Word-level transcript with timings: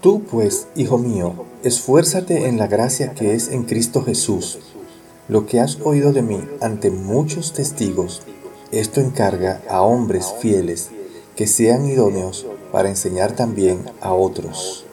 Tú 0.00 0.22
pues, 0.22 0.68
hijo 0.76 0.98
mío, 0.98 1.46
esfuérzate 1.62 2.46
en 2.46 2.58
la 2.58 2.66
gracia 2.66 3.12
que 3.14 3.34
es 3.34 3.48
en 3.48 3.64
Cristo 3.64 4.04
Jesús. 4.04 4.58
Lo 5.28 5.46
que 5.46 5.60
has 5.60 5.78
oído 5.82 6.12
de 6.12 6.22
mí 6.22 6.40
ante 6.60 6.90
muchos 6.90 7.52
testigos, 7.52 8.22
esto 8.70 9.00
encarga 9.00 9.62
a 9.68 9.82
hombres 9.82 10.34
fieles 10.40 10.90
que 11.34 11.46
sean 11.46 11.86
idóneos 11.86 12.46
para 12.72 12.88
enseñar 12.88 13.32
también 13.32 13.90
a 14.00 14.12
otros. 14.12 14.84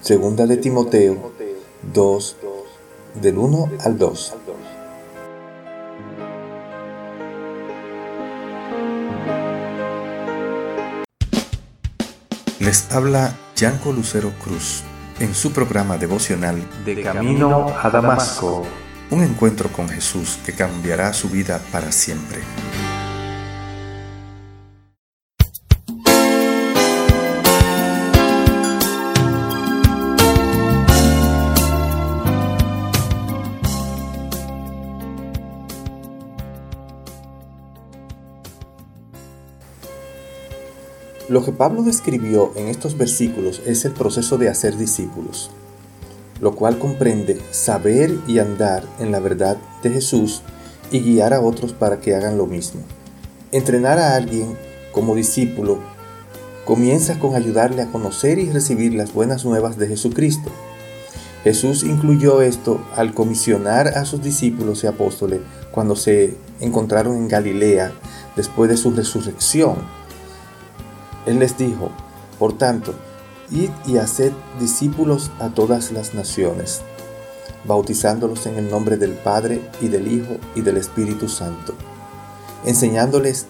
Segunda 0.00 0.46
de 0.46 0.56
Timoteo 0.56 1.16
2, 1.92 2.36
del 3.20 3.38
1 3.38 3.70
al 3.80 3.98
2. 3.98 4.34
Les 12.60 12.92
habla 12.92 13.34
Yanco 13.60 13.92
Lucero 13.92 14.32
Cruz 14.42 14.82
en 15.18 15.34
su 15.34 15.52
programa 15.52 15.98
devocional 15.98 16.66
De 16.82 17.02
Camino 17.02 17.66
a 17.78 17.90
Damasco. 17.90 18.66
Un 19.10 19.22
encuentro 19.22 19.68
con 19.68 19.86
Jesús 19.86 20.38
que 20.46 20.54
cambiará 20.54 21.12
su 21.12 21.28
vida 21.28 21.60
para 21.70 21.92
siempre. 21.92 22.38
Lo 41.30 41.44
que 41.44 41.52
Pablo 41.52 41.84
describió 41.84 42.50
en 42.56 42.66
estos 42.66 42.98
versículos 42.98 43.62
es 43.64 43.84
el 43.84 43.92
proceso 43.92 44.36
de 44.36 44.48
hacer 44.48 44.76
discípulos, 44.76 45.52
lo 46.40 46.56
cual 46.56 46.80
comprende 46.80 47.40
saber 47.52 48.18
y 48.26 48.40
andar 48.40 48.82
en 48.98 49.12
la 49.12 49.20
verdad 49.20 49.56
de 49.84 49.90
Jesús 49.90 50.42
y 50.90 50.98
guiar 50.98 51.32
a 51.32 51.40
otros 51.40 51.72
para 51.72 52.00
que 52.00 52.16
hagan 52.16 52.36
lo 52.36 52.46
mismo. 52.46 52.80
Entrenar 53.52 54.00
a 54.00 54.16
alguien 54.16 54.56
como 54.90 55.14
discípulo 55.14 55.78
comienza 56.64 57.20
con 57.20 57.36
ayudarle 57.36 57.82
a 57.82 57.92
conocer 57.92 58.40
y 58.40 58.50
recibir 58.50 58.94
las 58.94 59.14
buenas 59.14 59.44
nuevas 59.44 59.78
de 59.78 59.86
Jesucristo. 59.86 60.50
Jesús 61.44 61.84
incluyó 61.84 62.42
esto 62.42 62.84
al 62.96 63.14
comisionar 63.14 63.86
a 63.86 64.04
sus 64.04 64.20
discípulos 64.20 64.82
y 64.82 64.88
apóstoles 64.88 65.42
cuando 65.70 65.94
se 65.94 66.34
encontraron 66.58 67.16
en 67.16 67.28
Galilea 67.28 67.92
después 68.34 68.68
de 68.68 68.76
su 68.76 68.90
resurrección 68.90 69.99
él 71.26 71.38
les 71.38 71.56
dijo, 71.56 71.90
por 72.38 72.56
tanto, 72.56 72.94
id 73.50 73.70
y 73.86 73.98
haced 73.98 74.32
discípulos 74.58 75.30
a 75.40 75.48
todas 75.48 75.92
las 75.92 76.14
naciones, 76.14 76.82
bautizándolos 77.64 78.46
en 78.46 78.56
el 78.56 78.70
nombre 78.70 78.96
del 78.96 79.12
Padre 79.12 79.60
y 79.80 79.88
del 79.88 80.10
Hijo 80.10 80.36
y 80.54 80.62
del 80.62 80.76
Espíritu 80.76 81.28
Santo, 81.28 81.74
enseñándoles 82.64 83.46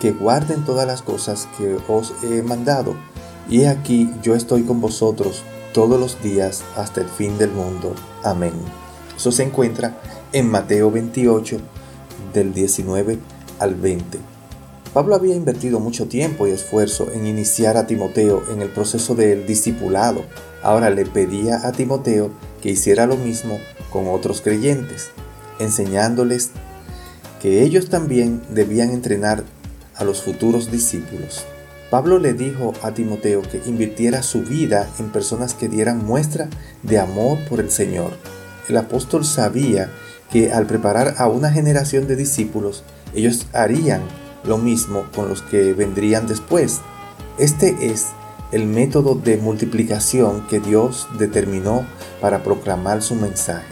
que 0.00 0.12
guarden 0.12 0.64
todas 0.64 0.86
las 0.86 1.02
cosas 1.02 1.48
que 1.56 1.78
os 1.88 2.12
he 2.22 2.42
mandado, 2.42 2.94
y 3.48 3.64
aquí 3.64 4.12
yo 4.22 4.34
estoy 4.34 4.64
con 4.64 4.80
vosotros 4.80 5.42
todos 5.72 6.00
los 6.00 6.22
días 6.22 6.64
hasta 6.76 7.00
el 7.00 7.08
fin 7.08 7.38
del 7.38 7.52
mundo. 7.52 7.94
Amén. 8.24 8.54
Eso 9.16 9.30
se 9.30 9.44
encuentra 9.44 10.00
en 10.32 10.50
Mateo 10.50 10.90
28, 10.90 11.58
del 12.32 12.52
19 12.52 13.18
al 13.58 13.74
20. 13.74 14.35
Pablo 14.96 15.14
había 15.14 15.34
invertido 15.34 15.78
mucho 15.78 16.08
tiempo 16.08 16.46
y 16.46 16.52
esfuerzo 16.52 17.12
en 17.12 17.26
iniciar 17.26 17.76
a 17.76 17.86
Timoteo 17.86 18.44
en 18.50 18.62
el 18.62 18.70
proceso 18.70 19.14
del 19.14 19.44
discipulado. 19.44 20.24
Ahora 20.62 20.88
le 20.88 21.04
pedía 21.04 21.68
a 21.68 21.72
Timoteo 21.72 22.30
que 22.62 22.70
hiciera 22.70 23.04
lo 23.04 23.18
mismo 23.18 23.60
con 23.90 24.08
otros 24.08 24.40
creyentes, 24.40 25.10
enseñándoles 25.58 26.48
que 27.42 27.62
ellos 27.62 27.90
también 27.90 28.40
debían 28.48 28.88
entrenar 28.88 29.44
a 29.96 30.04
los 30.04 30.22
futuros 30.22 30.70
discípulos. 30.70 31.44
Pablo 31.90 32.18
le 32.18 32.32
dijo 32.32 32.72
a 32.80 32.92
Timoteo 32.92 33.42
que 33.42 33.60
invirtiera 33.66 34.22
su 34.22 34.44
vida 34.44 34.88
en 34.98 35.12
personas 35.12 35.52
que 35.52 35.68
dieran 35.68 36.06
muestra 36.06 36.48
de 36.82 36.98
amor 36.98 37.36
por 37.50 37.60
el 37.60 37.70
Señor. 37.70 38.12
El 38.66 38.78
apóstol 38.78 39.26
sabía 39.26 39.90
que 40.32 40.54
al 40.54 40.66
preparar 40.66 41.16
a 41.18 41.28
una 41.28 41.52
generación 41.52 42.06
de 42.06 42.16
discípulos, 42.16 42.82
ellos 43.14 43.46
harían 43.52 44.00
lo 44.46 44.58
mismo 44.58 45.04
con 45.14 45.28
los 45.28 45.42
que 45.42 45.72
vendrían 45.72 46.26
después. 46.26 46.80
Este 47.38 47.90
es 47.90 48.08
el 48.52 48.66
método 48.66 49.14
de 49.14 49.36
multiplicación 49.36 50.46
que 50.48 50.60
Dios 50.60 51.08
determinó 51.18 51.84
para 52.20 52.42
proclamar 52.42 53.02
su 53.02 53.14
mensaje. 53.14 53.66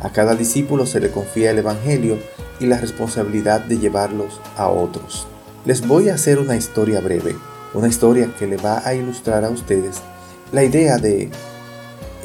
A 0.00 0.10
cada 0.10 0.34
discípulo 0.34 0.86
se 0.86 1.00
le 1.00 1.10
confía 1.10 1.50
el 1.50 1.58
Evangelio 1.58 2.18
y 2.58 2.66
la 2.66 2.78
responsabilidad 2.78 3.60
de 3.60 3.78
llevarlos 3.78 4.40
a 4.56 4.68
otros. 4.68 5.26
Les 5.64 5.86
voy 5.86 6.08
a 6.08 6.14
hacer 6.14 6.38
una 6.38 6.56
historia 6.56 7.00
breve, 7.00 7.36
una 7.72 7.88
historia 7.88 8.34
que 8.36 8.46
le 8.46 8.56
va 8.56 8.82
a 8.84 8.94
ilustrar 8.94 9.44
a 9.44 9.50
ustedes 9.50 10.00
la 10.50 10.64
idea 10.64 10.98
de 10.98 11.30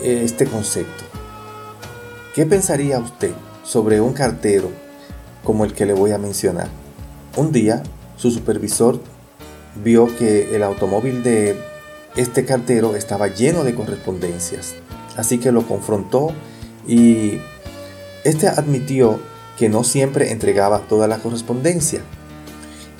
este 0.03 0.47
concepto. 0.47 1.03
¿Qué 2.33 2.45
pensaría 2.45 2.99
usted 2.99 3.31
sobre 3.63 4.01
un 4.01 4.13
cartero 4.13 4.69
como 5.43 5.65
el 5.65 5.73
que 5.73 5.85
le 5.85 5.93
voy 5.93 6.11
a 6.11 6.17
mencionar? 6.17 6.67
Un 7.37 7.51
día, 7.51 7.83
su 8.17 8.31
supervisor 8.31 8.99
vio 9.83 10.07
que 10.17 10.55
el 10.55 10.63
automóvil 10.63 11.21
de 11.21 11.55
este 12.15 12.45
cartero 12.45 12.95
estaba 12.95 13.27
lleno 13.27 13.63
de 13.63 13.75
correspondencias, 13.75 14.73
así 15.17 15.37
que 15.37 15.51
lo 15.51 15.67
confrontó 15.67 16.31
y 16.87 17.37
este 18.23 18.47
admitió 18.47 19.19
que 19.55 19.69
no 19.69 19.83
siempre 19.83 20.31
entregaba 20.31 20.79
toda 20.87 21.07
la 21.07 21.19
correspondencia. 21.19 22.01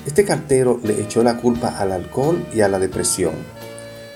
Este 0.06 0.24
cartero 0.24 0.78
le 0.84 1.02
echó 1.02 1.24
la 1.24 1.38
culpa 1.38 1.76
al 1.76 1.90
alcohol 1.90 2.46
y 2.54 2.60
a 2.60 2.68
la 2.68 2.78
depresión. 2.78 3.34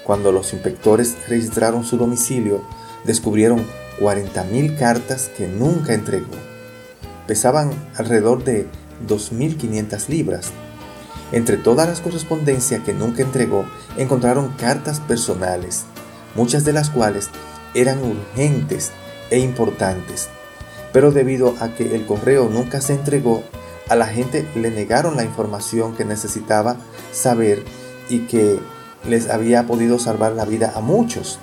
Cuando 0.04 0.30
los 0.30 0.52
inspectores 0.52 1.16
registraron 1.28 1.82
su 1.82 1.96
domicilio, 1.96 2.62
descubrieron 3.04 3.66
40.000 3.98 4.78
cartas 4.78 5.32
que 5.36 5.48
nunca 5.48 5.94
entregó. 5.94 6.30
Pesaban 7.26 7.72
alrededor 7.96 8.44
de 8.44 8.68
2.500 9.06 10.08
libras. 10.08 10.50
Entre 11.32 11.56
todas 11.56 11.88
las 11.88 12.00
correspondencias 12.00 12.82
que 12.82 12.92
nunca 12.92 13.22
entregó, 13.22 13.64
encontraron 13.96 14.52
cartas 14.58 15.00
personales, 15.00 15.84
muchas 16.34 16.64
de 16.64 16.72
las 16.72 16.90
cuales 16.90 17.30
eran 17.74 17.98
urgentes 18.04 18.92
e 19.30 19.38
importantes. 19.38 20.28
Pero 20.92 21.10
debido 21.10 21.54
a 21.60 21.74
que 21.74 21.94
el 21.94 22.04
correo 22.04 22.50
nunca 22.50 22.80
se 22.80 22.94
entregó, 22.94 23.42
a 23.88 23.96
la 23.96 24.06
gente 24.06 24.46
le 24.54 24.70
negaron 24.70 25.16
la 25.16 25.24
información 25.24 25.94
que 25.94 26.04
necesitaba 26.04 26.76
saber 27.12 27.64
y 28.08 28.20
que 28.26 28.58
les 29.08 29.28
había 29.28 29.66
podido 29.66 29.98
salvar 29.98 30.32
la 30.32 30.44
vida 30.44 30.72
a 30.74 30.80
muchos. 30.80 31.38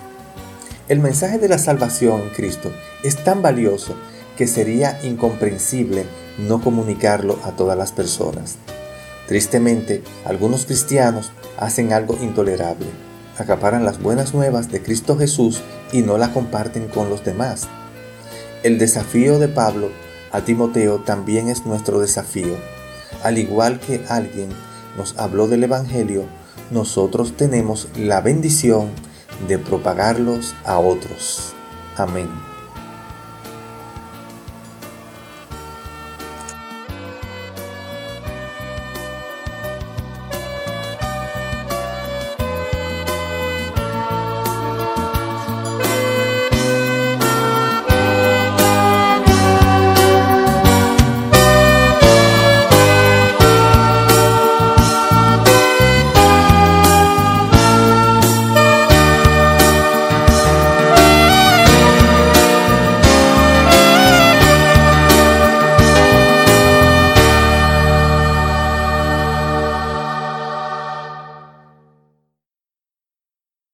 El 0.88 1.00
mensaje 1.00 1.38
de 1.38 1.48
la 1.48 1.58
salvación 1.58 2.22
en 2.22 2.30
Cristo 2.30 2.72
es 3.02 3.22
tan 3.22 3.42
valioso 3.42 3.94
que 4.36 4.46
sería 4.46 4.98
incomprensible 5.04 6.06
no 6.46 6.60
comunicarlo 6.60 7.38
a 7.44 7.52
todas 7.52 7.76
las 7.76 7.92
personas. 7.92 8.56
Tristemente, 9.26 10.02
algunos 10.24 10.66
cristianos 10.66 11.30
hacen 11.56 11.92
algo 11.92 12.18
intolerable. 12.20 12.86
Acaparan 13.38 13.84
las 13.84 14.00
buenas 14.00 14.34
nuevas 14.34 14.70
de 14.70 14.82
Cristo 14.82 15.16
Jesús 15.16 15.60
y 15.92 16.02
no 16.02 16.18
la 16.18 16.32
comparten 16.32 16.88
con 16.88 17.08
los 17.08 17.24
demás. 17.24 17.68
El 18.62 18.78
desafío 18.78 19.38
de 19.38 19.48
Pablo 19.48 19.90
a 20.32 20.42
Timoteo 20.42 21.00
también 21.00 21.48
es 21.48 21.64
nuestro 21.64 22.00
desafío. 22.00 22.56
Al 23.22 23.38
igual 23.38 23.80
que 23.80 24.04
alguien 24.08 24.48
nos 24.96 25.16
habló 25.18 25.48
del 25.48 25.64
Evangelio, 25.64 26.24
nosotros 26.70 27.36
tenemos 27.36 27.88
la 27.96 28.20
bendición 28.20 28.90
de 29.48 29.58
propagarlos 29.58 30.54
a 30.64 30.78
otros. 30.78 31.54
Amén. 31.96 32.49